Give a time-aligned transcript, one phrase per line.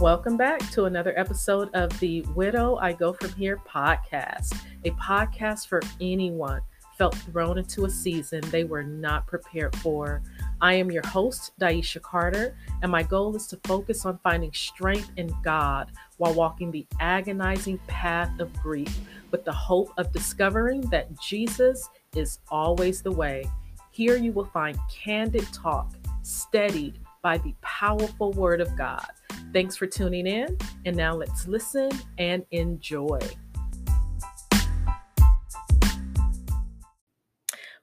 [0.00, 5.66] Welcome back to another episode of the Widow I Go From Here podcast, a podcast
[5.66, 6.60] for anyone
[6.96, 10.22] felt thrown into a season they were not prepared for.
[10.60, 15.10] I am your host, Daisha Carter, and my goal is to focus on finding strength
[15.16, 19.00] in God while walking the agonizing path of grief
[19.32, 23.50] with the hope of discovering that Jesus is always the way.
[23.90, 25.92] Here you will find candid talk,
[26.22, 29.08] steadied by the powerful Word of God.
[29.50, 33.18] Thanks for tuning in, and now let's listen and enjoy.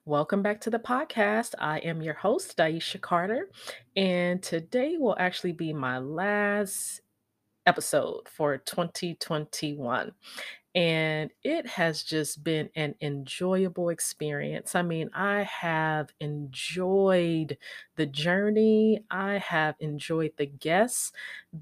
[0.06, 1.56] Welcome back to the podcast.
[1.58, 3.50] I am your host, Daisha Carter,
[3.96, 7.02] and today will actually be my last
[7.66, 10.12] episode for 2021
[10.76, 14.76] and it has just been an enjoyable experience.
[14.76, 17.58] I mean, I have enjoyed
[17.96, 21.14] the journey, I have enjoyed the guests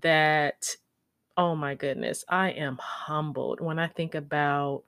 [0.01, 0.75] that,
[1.37, 4.85] oh my goodness, I am humbled when I think about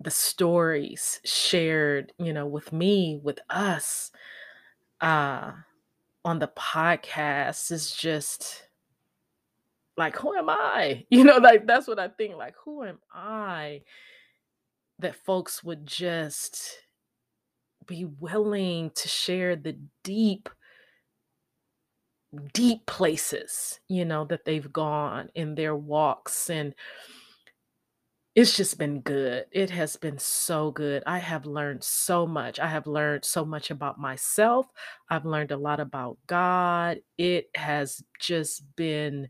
[0.00, 4.10] the stories shared, you know, with me, with us,
[5.00, 5.52] uh,
[6.24, 8.63] on the podcast is just
[9.96, 13.80] like who am i you know like that's what i think like who am i
[14.98, 16.78] that folks would just
[17.86, 20.48] be willing to share the deep
[22.52, 26.74] deep places you know that they've gone in their walks and
[28.34, 29.46] it's just been good.
[29.52, 31.04] It has been so good.
[31.06, 32.58] I have learned so much.
[32.58, 34.66] I have learned so much about myself.
[35.08, 36.98] I've learned a lot about God.
[37.16, 39.28] It has just been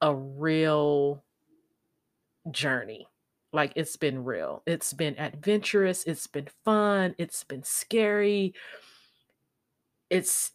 [0.00, 1.22] a real
[2.50, 3.06] journey.
[3.52, 4.62] Like it's been real.
[4.66, 8.54] It's been adventurous, it's been fun, it's been scary.
[10.08, 10.52] It's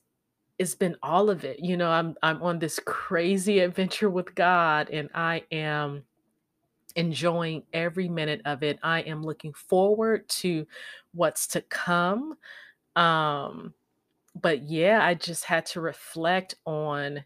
[0.57, 1.59] it's been all of it.
[1.59, 6.03] You know, I'm I'm on this crazy adventure with God and I am
[6.95, 8.79] enjoying every minute of it.
[8.83, 10.65] I am looking forward to
[11.13, 12.37] what's to come.
[12.95, 13.73] Um
[14.41, 17.25] but yeah, I just had to reflect on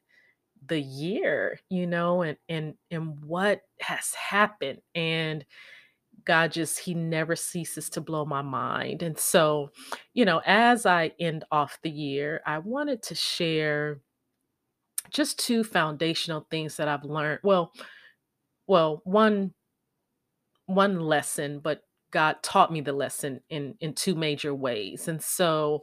[0.68, 5.46] the year, you know, and and and what has happened and
[6.26, 9.04] God just he never ceases to blow my mind.
[9.04, 9.72] And so,
[10.14, 14.02] you know, as I end off the year, I wanted to share
[15.12, 17.40] just two foundational things that I've learned.
[17.44, 17.72] Well,
[18.68, 19.54] well, one
[20.68, 21.82] one lesson, but
[22.12, 25.08] God taught me the lesson in in two major ways.
[25.08, 25.82] And so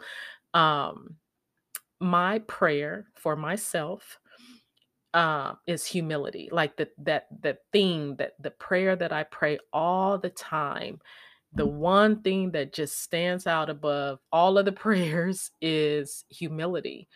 [0.54, 1.16] um
[2.00, 4.18] my prayer for myself
[5.16, 6.50] um, is humility.
[6.52, 11.00] Like the, that that thing that the prayer that I pray all the time,
[11.54, 17.08] the one thing that just stands out above all of the prayers is humility.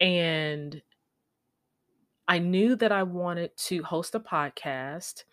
[0.00, 0.80] And
[2.28, 5.24] I knew that I wanted to host a podcast,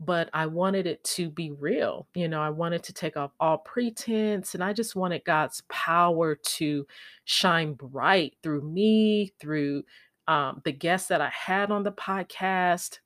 [0.00, 2.08] but I wanted it to be real.
[2.14, 6.34] You know, I wanted to take off all pretense and I just wanted God's power
[6.34, 6.86] to
[7.24, 9.84] shine bright through me, through
[10.30, 13.00] um, the guests that I had on the podcast.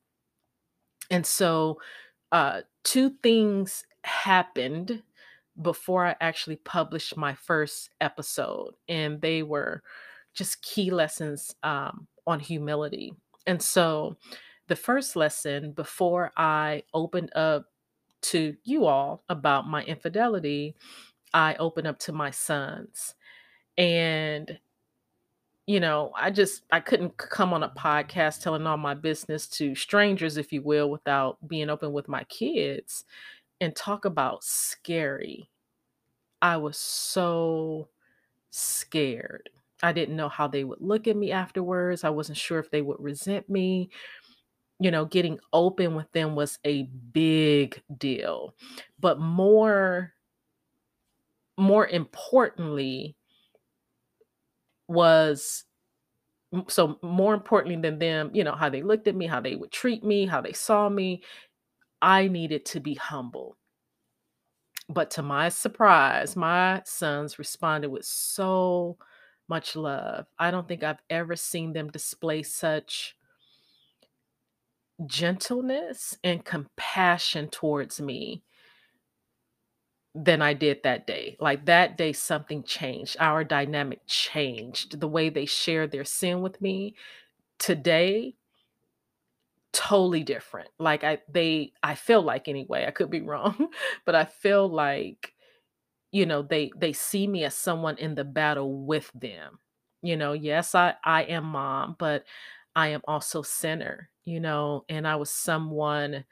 [1.11, 1.81] And so,
[2.31, 5.03] uh, two things happened
[5.63, 9.83] before I actually published my first episode, and they were
[10.34, 13.15] just key lessons um, on humility.
[13.47, 14.19] And so,
[14.69, 17.65] the first lesson before I opened up
[18.23, 20.77] to you all about my infidelity,
[21.33, 23.15] I opened up to my sons.
[23.79, 24.59] And
[25.67, 29.75] you know, I just I couldn't come on a podcast telling all my business to
[29.75, 33.05] strangers, if you will, without being open with my kids
[33.61, 35.49] and talk about scary.
[36.43, 37.89] I was so
[38.51, 39.51] scared.
[39.83, 42.05] I didn't know how they would look at me afterwards.
[42.05, 43.91] I wasn't sure if they would resent me.
[44.81, 48.55] You know, getting open with them was a big deal.
[49.01, 50.15] But more
[51.57, 53.17] more importantly,
[54.95, 55.65] was
[56.69, 59.73] so more importantly than them, you know, how they looked at me, how they would
[59.73, 61.23] treat me, how they saw me,
[62.01, 63.57] I needed to be humble.
[64.89, 68.99] But to my surprise, my sons responded with so
[69.49, 70.27] much love.
[70.39, 73.17] I don't think I've ever seen them display such
[75.07, 78.43] gentleness and compassion towards me
[80.15, 81.37] than I did that day.
[81.41, 83.16] Like that day, something changed.
[83.21, 85.01] Our dynamic changed.
[85.01, 86.95] The way they shared their sin with me
[87.59, 88.37] today,
[89.72, 90.69] totally different.
[90.78, 93.69] Like I, they, I feel like anyway, I could be wrong,
[94.05, 95.33] but I feel like,
[96.13, 99.60] you know, they, they see me as someone in the battle with them.
[100.03, 102.25] You know, yes, I I am mom, but
[102.77, 106.25] I am also sinner, you know, and I was someone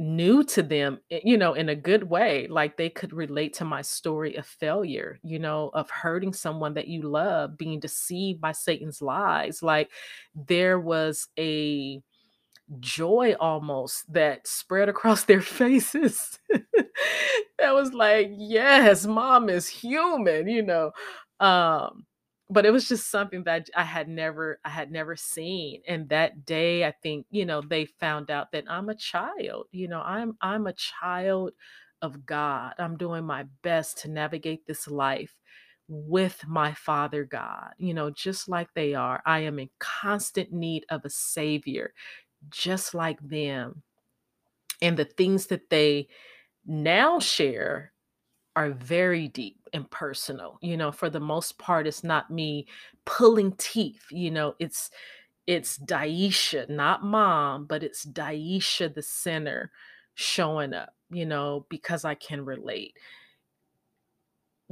[0.00, 2.46] new to them, eh, you know, in a good way.
[2.48, 6.88] Like they could relate to my story of failure, you know, of hurting someone that
[6.88, 9.62] you love, being deceived by Satan's lies.
[9.62, 9.90] Like
[10.34, 12.00] there was a
[12.80, 16.38] joy almost that spread across their faces.
[17.58, 20.92] that was like, yes, mom is human, you know.
[21.40, 22.06] Um,
[22.50, 25.82] but it was just something that I had never I had never seen.
[25.88, 29.88] And that day, I think, you know, they found out that I'm a child, you
[29.88, 31.52] know, I'm I'm a child
[32.02, 32.74] of God.
[32.78, 35.34] I'm doing my best to navigate this life
[35.88, 39.22] with my Father God, you know, just like they are.
[39.26, 41.92] I am in constant need of a savior
[42.50, 43.82] just like them.
[44.82, 46.08] And the things that they
[46.66, 47.92] now share
[48.56, 50.58] are very deep and personal.
[50.60, 52.66] You know, for the most part, it's not me
[53.04, 54.04] pulling teeth.
[54.10, 54.90] You know, it's
[55.46, 59.70] it's Daisha, not mom, but it's Daisha the sinner
[60.14, 62.96] showing up, you know, because I can relate.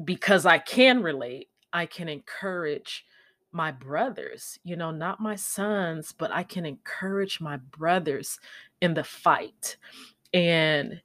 [0.04, 3.04] Because I can relate, I can encourage
[3.50, 8.38] my brothers, you know, not my sons, but I can encourage my brothers
[8.80, 9.76] in the fight.
[10.32, 11.00] And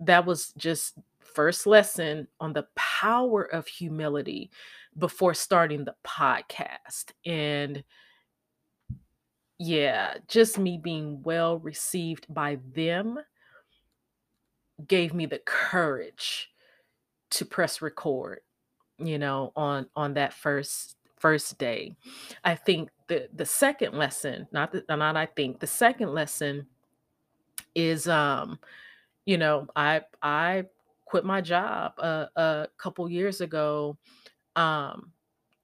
[0.00, 0.98] that was just
[1.36, 4.50] first lesson on the power of humility
[4.98, 7.12] before starting the podcast.
[7.26, 7.84] And
[9.58, 13.18] yeah, just me being well received by them
[14.88, 16.50] gave me the courage
[17.30, 18.40] to press record,
[18.98, 21.94] you know, on on that first first day.
[22.44, 26.66] I think the the second lesson, not that not I think, the second lesson
[27.74, 28.58] is um,
[29.26, 30.64] you know, I I
[31.06, 33.98] quit my job a, a couple years ago
[34.56, 35.12] um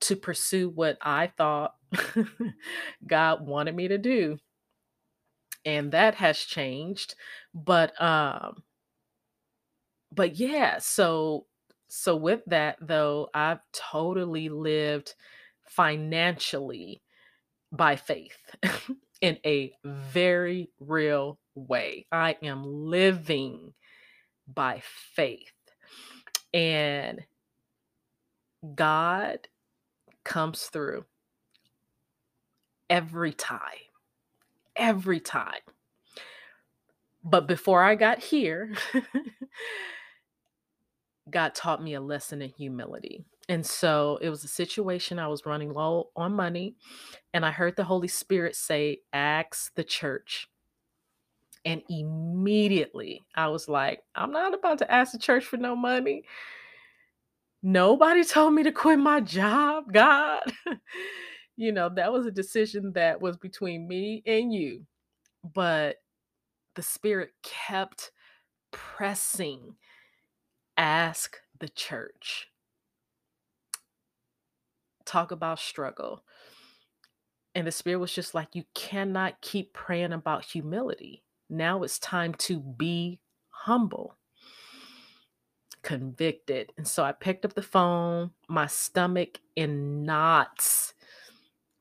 [0.00, 1.74] to pursue what I thought
[3.06, 4.38] God wanted me to do.
[5.64, 7.14] And that has changed.
[7.54, 8.62] But um
[10.10, 11.46] but yeah, so
[11.88, 15.14] so with that though, I've totally lived
[15.68, 17.02] financially
[17.72, 18.38] by faith
[19.22, 22.06] in a very real way.
[22.12, 23.74] I am living
[24.46, 24.82] by
[25.14, 25.52] faith.
[26.54, 27.22] And
[28.74, 29.48] God
[30.24, 31.04] comes through
[32.88, 33.60] every time.
[34.76, 35.60] Every time.
[37.24, 38.72] But before I got here,
[41.30, 43.24] God taught me a lesson in humility.
[43.48, 46.76] And so it was a situation I was running low on money,
[47.34, 50.48] and I heard the Holy Spirit say, Ask the church.
[51.64, 56.24] And immediately I was like, I'm not about to ask the church for no money.
[57.62, 60.40] Nobody told me to quit my job, God.
[61.56, 64.84] you know, that was a decision that was between me and you.
[65.54, 65.96] But
[66.74, 68.10] the Spirit kept
[68.72, 69.76] pressing
[70.76, 72.48] ask the church.
[75.04, 76.24] Talk about struggle.
[77.54, 81.22] And the Spirit was just like, you cannot keep praying about humility.
[81.52, 83.20] Now it's time to be
[83.50, 84.16] humble,
[85.82, 86.72] convicted.
[86.78, 90.94] And so I picked up the phone, my stomach in knots,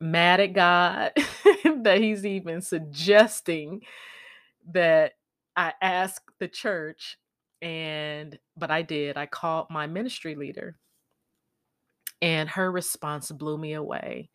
[0.01, 1.13] mad at God
[1.83, 3.81] that He's even suggesting
[4.73, 5.13] that
[5.55, 7.17] I ask the church
[7.61, 9.15] and but I did.
[9.15, 10.75] I called my ministry leader
[12.21, 14.29] and her response blew me away.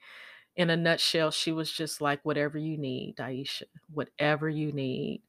[0.57, 5.23] In a nutshell, she was just like, whatever you need, Daisha, whatever you need.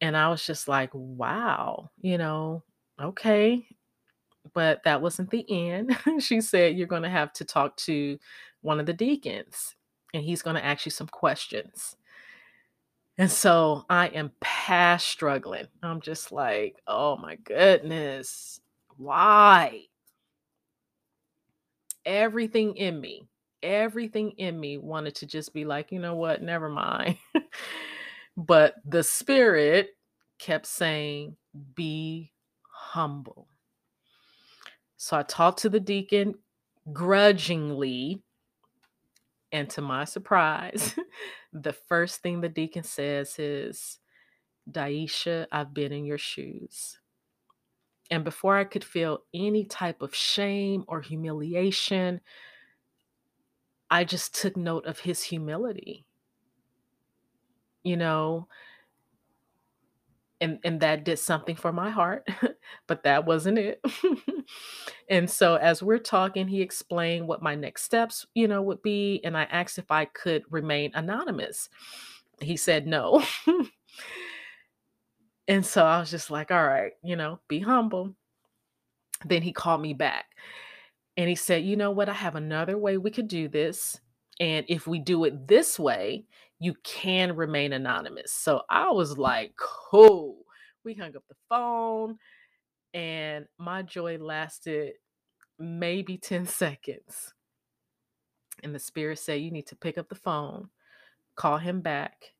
[0.00, 2.62] And I was just like, wow, you know,
[3.00, 3.66] okay.
[4.54, 5.96] But that wasn't the end.
[6.20, 8.18] she said, you're going to have to talk to
[8.62, 9.76] one of the deacons
[10.14, 11.96] and he's going to ask you some questions.
[13.18, 15.66] And so I am past struggling.
[15.82, 18.60] I'm just like, oh my goodness,
[18.96, 19.82] why?
[22.06, 23.26] Everything in me,
[23.62, 27.16] everything in me wanted to just be like, you know what, never mind.
[28.36, 29.90] but the spirit
[30.38, 31.36] kept saying,
[31.74, 32.32] be
[32.70, 33.48] humble.
[34.96, 36.34] So I talked to the deacon
[36.92, 38.22] grudgingly
[39.52, 40.94] and to my surprise,
[41.52, 43.98] the first thing the deacon says is,
[44.70, 46.98] Daisha, I've been in your shoes.
[48.10, 52.20] And before I could feel any type of shame or humiliation,
[53.90, 56.04] I just took note of his humility.
[57.82, 58.48] You know,
[60.40, 62.28] and and that did something for my heart,
[62.86, 63.80] but that wasn't it.
[65.10, 69.20] and so as we're talking, he explained what my next steps, you know, would be,
[69.24, 71.68] and I asked if I could remain anonymous.
[72.40, 73.24] He said no.
[75.48, 78.14] and so I was just like, all right, you know, be humble.
[79.24, 80.26] Then he called me back
[81.18, 82.08] and he said, you know what?
[82.08, 84.00] I have another way we could do this.
[84.38, 86.26] And if we do it this way,
[86.60, 88.32] you can remain anonymous.
[88.32, 90.36] So I was like, cool.
[90.84, 92.18] We hung up the phone,
[92.94, 94.92] and my joy lasted
[95.58, 97.34] maybe 10 seconds.
[98.62, 100.68] And the spirit said, You need to pick up the phone,
[101.34, 102.32] call him back,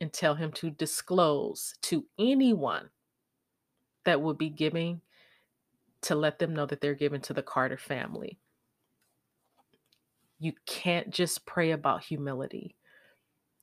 [0.00, 2.90] and tell him to disclose to anyone
[4.04, 5.00] that will be giving
[6.02, 8.38] to let them know that they're given to the Carter family.
[10.38, 12.74] You can't just pray about humility.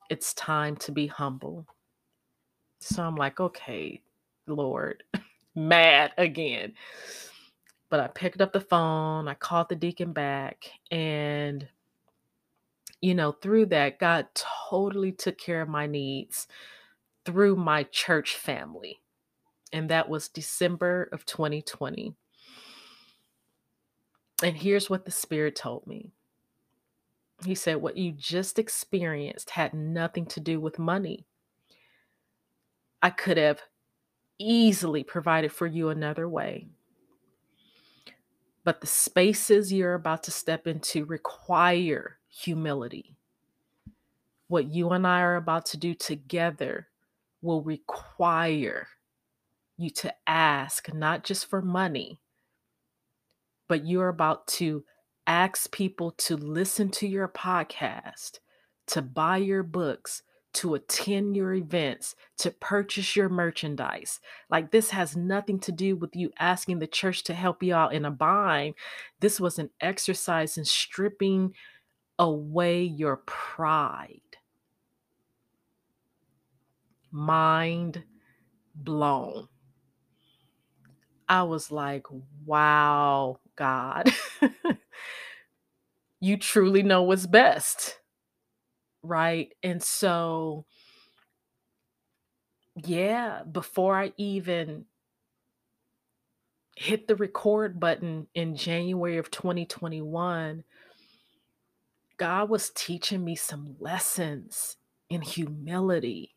[0.08, 1.66] It's time to be humble.
[2.80, 4.00] So I'm like, okay,
[4.46, 5.02] Lord,
[5.54, 6.72] mad again.
[7.90, 11.68] But I picked up the phone, I called the deacon back, and
[13.00, 16.46] you know, through that, God totally took care of my needs
[17.24, 19.00] through my church family.
[19.72, 22.14] And that was December of 2020.
[24.42, 26.12] And here's what the Spirit told me
[27.44, 31.26] He said, What you just experienced had nothing to do with money.
[33.02, 33.62] I could have
[34.38, 36.68] easily provided for you another way.
[38.64, 43.16] But the spaces you're about to step into require humility.
[44.48, 46.88] What you and I are about to do together
[47.42, 48.88] will require
[49.78, 52.20] you to ask not just for money,
[53.70, 54.82] but you're about to
[55.28, 58.40] ask people to listen to your podcast,
[58.88, 64.18] to buy your books, to attend your events, to purchase your merchandise.
[64.50, 67.94] Like this has nothing to do with you asking the church to help you out
[67.94, 68.74] in a bind.
[69.20, 71.54] This was an exercise in stripping
[72.18, 74.20] away your pride.
[77.12, 78.02] Mind
[78.74, 79.46] blown.
[81.28, 82.08] I was like,
[82.44, 84.12] wow, God,
[86.20, 87.98] you truly know what's best
[89.02, 89.52] right?
[89.62, 90.66] And so,
[92.84, 94.86] yeah, before I even
[96.76, 100.64] hit the record button in January of 2021,
[102.16, 104.76] God was teaching me some lessons
[105.08, 106.36] in humility,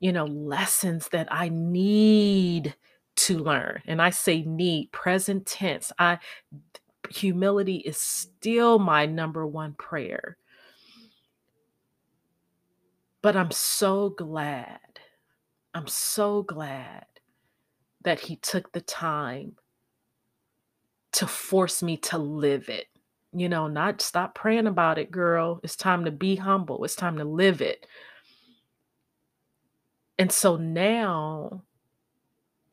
[0.00, 2.74] you know, lessons that I need
[3.16, 3.82] to learn.
[3.86, 5.92] And I say need, present tense.
[5.98, 6.18] I
[7.10, 10.38] humility is still my number one prayer
[13.24, 14.78] but I'm so glad,
[15.72, 17.06] I'm so glad
[18.02, 19.56] that he took the time
[21.12, 22.84] to force me to live it.
[23.32, 25.58] You know, not stop praying about it, girl.
[25.62, 26.84] It's time to be humble.
[26.84, 27.86] It's time to live it.
[30.18, 31.62] And so now,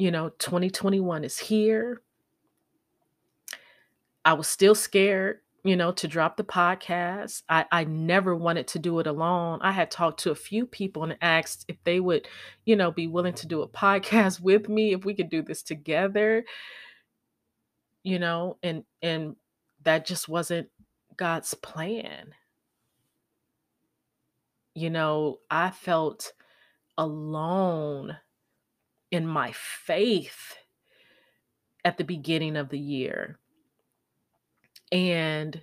[0.01, 2.01] you know, 2021 is here.
[4.25, 7.43] I was still scared you know, to drop the podcast.
[7.47, 9.59] I, I never wanted to do it alone.
[9.61, 12.27] I had talked to a few people and asked if they would,
[12.65, 15.61] you know, be willing to do a podcast with me, if we could do this
[15.61, 16.45] together,
[18.01, 19.35] you know, and and
[19.83, 20.69] that just wasn't
[21.15, 22.33] God's plan.
[24.73, 26.33] You know, I felt
[26.97, 28.17] alone
[29.11, 30.57] in my faith
[31.85, 33.39] at the beginning of the year
[34.91, 35.61] and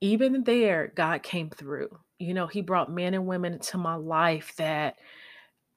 [0.00, 1.88] even there, God came through.
[2.18, 4.96] You know, He brought men and women into my life that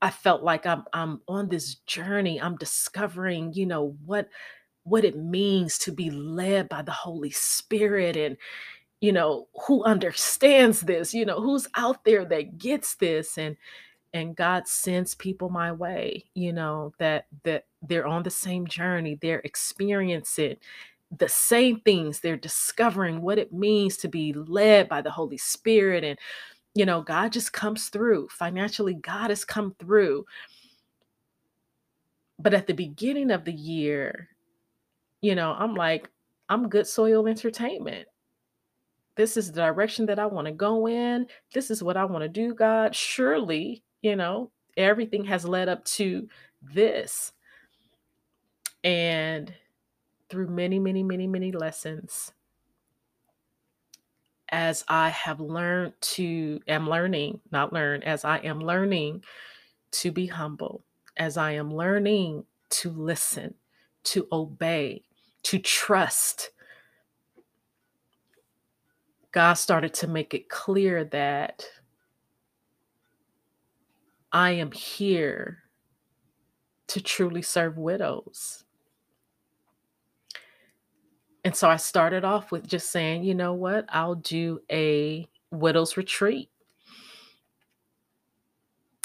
[0.01, 2.41] I felt like I'm I'm on this journey.
[2.41, 4.29] I'm discovering, you know, what
[4.83, 8.37] what it means to be led by the Holy Spirit and
[9.01, 13.57] you know, who understands this, you know, who's out there that gets this and
[14.13, 19.17] and God sends people my way, you know, that that they're on the same journey,
[19.21, 20.57] they're experiencing
[21.17, 22.19] the same things.
[22.19, 26.03] They're discovering what it means to be led by the Holy Spirit.
[26.03, 26.17] And,
[26.73, 28.29] you know, God just comes through.
[28.29, 30.25] Financially, God has come through.
[32.39, 34.29] But at the beginning of the year,
[35.21, 36.09] you know, I'm like,
[36.49, 38.07] I'm good soil entertainment.
[39.15, 41.27] This is the direction that I want to go in.
[41.53, 42.95] This is what I want to do, God.
[42.95, 46.27] Surely, you know, everything has led up to
[46.61, 47.33] this.
[48.83, 49.53] And
[50.29, 52.31] through many, many, many, many lessons
[54.49, 59.23] as I have learned to, am learning, not learn, as I am learning
[59.91, 60.83] to be humble,
[61.15, 63.53] as I am learning to listen,
[64.03, 65.03] to obey,
[65.43, 66.51] to trust,
[69.31, 71.65] God started to make it clear that
[74.31, 75.63] I am here
[76.87, 78.63] to truly serve widows.
[81.43, 85.97] And so I started off with just saying, you know what, I'll do a widow's
[85.97, 86.49] retreat.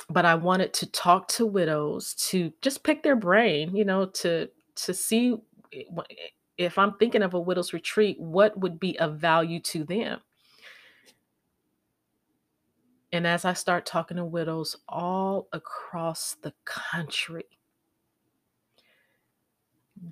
[0.09, 4.49] But I wanted to talk to widows to just pick their brain, you know, to
[4.77, 5.37] to see
[5.73, 6.15] eh, eh,
[6.59, 10.21] if I'm thinking of a widow's retreat, what would be of value to them?
[13.17, 17.47] And as I start talking to widows all across the country,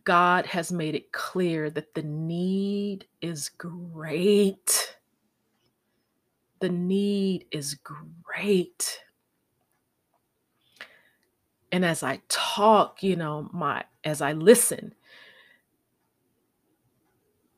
[0.05, 4.97] God has made it clear that the need is great.
[6.61, 9.01] The need is great.
[11.71, 14.95] And as I talk, you know, my as I listen,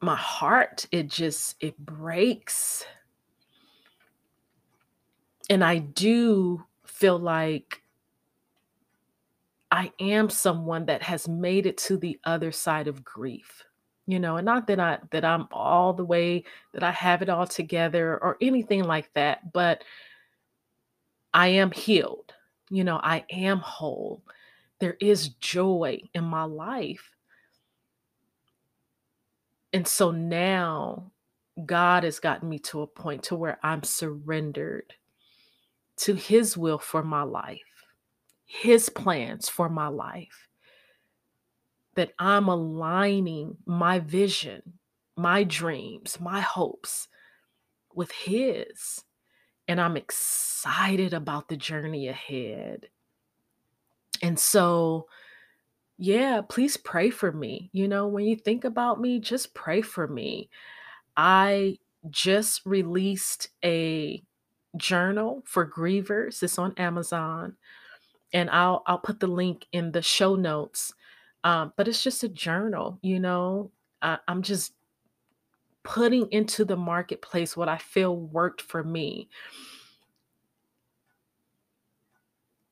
[0.03, 2.85] my heart it just it breaks.
[5.49, 7.83] And I do feel like
[9.71, 13.65] I am someone that has made it to the other side of grief.
[14.09, 17.29] You know, and not that I that I'm all the way that I have it
[17.29, 19.83] all together or anything like that, but
[21.35, 22.33] I am healed.
[22.71, 24.23] You know, I am whole.
[24.79, 27.11] There is joy in my life.
[29.73, 31.11] And so now
[31.65, 34.95] God has gotten me to a point to where I'm surrendered
[35.99, 37.61] to his will for my life
[38.47, 40.49] his plans for my life.
[41.97, 44.63] That I'm aligning my vision,
[45.17, 47.09] my dreams, my hopes
[47.95, 49.03] with his.
[49.69, 52.89] And I'm excited about the journey ahead.
[54.23, 55.09] And so,
[55.99, 57.71] yeah, please pray for me.
[57.73, 60.51] You know, when you think about me, just pray for me.
[61.17, 61.79] I
[62.11, 64.23] just released a
[64.77, 66.43] journal for grievers.
[66.43, 67.57] It's on Amazon
[68.33, 70.93] and I'll I'll put the link in the show notes.
[71.45, 73.71] Um, but it's just a journal, you know.
[74.03, 74.73] I, I'm just
[75.85, 79.29] putting into the marketplace what I feel worked for me.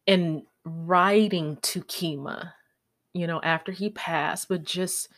[0.07, 2.53] And writing to Kima,
[3.15, 5.09] you know, after he passed, but just,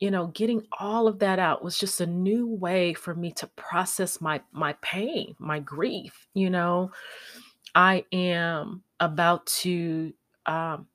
[0.00, 3.46] you know, getting all of that out was just a new way for me to
[3.56, 6.90] process my my pain, my grief, you know.
[7.74, 10.12] I am about to
[10.46, 10.86] um,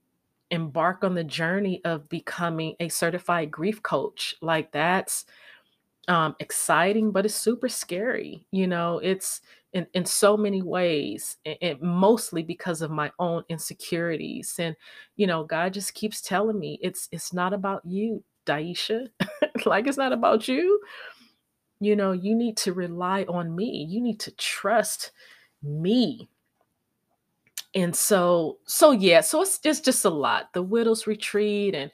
[0.52, 4.36] embark on the journey of becoming a certified grief coach.
[4.42, 5.26] Like that's
[6.08, 8.46] um, exciting, but it's super scary.
[8.52, 9.42] You know, it's
[9.74, 14.56] in, in so many ways, and, mostly because of my own insecurities.
[14.60, 14.76] And
[15.16, 19.08] you know, God just keeps telling me it's it's not about you, Daisha.
[19.66, 20.82] like it's not about you.
[21.80, 23.86] You know, you need to rely on me.
[23.90, 25.12] You need to trust
[25.64, 26.30] me
[27.76, 31.92] and so so yeah so it's, it's just a lot the widows retreat and